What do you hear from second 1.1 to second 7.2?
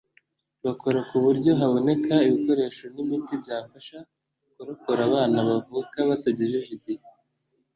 buryo haboneka ibikoresho n’imiti byafasha kurokora abana bavuka batagejeje igihe